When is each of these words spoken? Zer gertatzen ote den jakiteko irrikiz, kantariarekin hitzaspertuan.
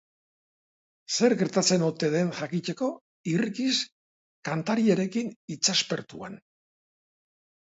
Zer 1.17 1.33
gertatzen 1.41 1.85
ote 1.87 2.09
den 2.15 2.31
jakiteko 2.39 2.89
irrikiz, 3.33 3.75
kantariarekin 4.51 5.31
hitzaspertuan. 5.53 6.41